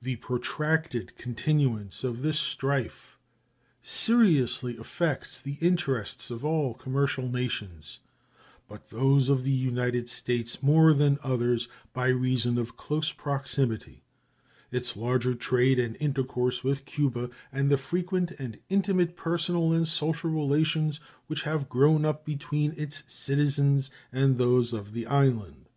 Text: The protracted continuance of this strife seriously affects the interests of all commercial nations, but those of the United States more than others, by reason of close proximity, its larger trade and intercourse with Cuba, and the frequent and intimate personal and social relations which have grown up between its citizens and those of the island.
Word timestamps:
The 0.00 0.16
protracted 0.16 1.14
continuance 1.18 2.02
of 2.02 2.22
this 2.22 2.38
strife 2.40 3.18
seriously 3.82 4.78
affects 4.78 5.42
the 5.42 5.58
interests 5.60 6.30
of 6.30 6.42
all 6.42 6.72
commercial 6.72 7.28
nations, 7.30 8.00
but 8.66 8.88
those 8.88 9.28
of 9.28 9.42
the 9.42 9.50
United 9.50 10.08
States 10.08 10.62
more 10.62 10.94
than 10.94 11.18
others, 11.22 11.68
by 11.92 12.06
reason 12.06 12.56
of 12.56 12.78
close 12.78 13.12
proximity, 13.12 14.04
its 14.70 14.96
larger 14.96 15.34
trade 15.34 15.78
and 15.78 15.98
intercourse 16.00 16.64
with 16.64 16.86
Cuba, 16.86 17.28
and 17.52 17.68
the 17.70 17.76
frequent 17.76 18.30
and 18.38 18.58
intimate 18.70 19.16
personal 19.18 19.74
and 19.74 19.86
social 19.86 20.30
relations 20.30 20.98
which 21.26 21.42
have 21.42 21.68
grown 21.68 22.06
up 22.06 22.24
between 22.24 22.72
its 22.78 23.02
citizens 23.06 23.90
and 24.10 24.38
those 24.38 24.72
of 24.72 24.94
the 24.94 25.04
island. 25.06 25.68